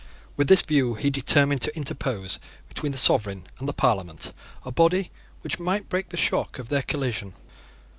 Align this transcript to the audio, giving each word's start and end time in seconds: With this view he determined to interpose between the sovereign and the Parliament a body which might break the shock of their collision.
With 0.35 0.47
this 0.47 0.63
view 0.63 0.95
he 0.95 1.11
determined 1.11 1.61
to 1.61 1.77
interpose 1.77 2.39
between 2.67 2.91
the 2.91 2.97
sovereign 2.97 3.45
and 3.59 3.69
the 3.69 3.71
Parliament 3.71 4.33
a 4.65 4.71
body 4.71 5.11
which 5.41 5.59
might 5.59 5.89
break 5.89 6.09
the 6.09 6.17
shock 6.17 6.57
of 6.57 6.69
their 6.69 6.81
collision. 6.81 7.33